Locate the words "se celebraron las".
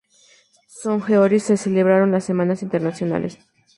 1.43-2.23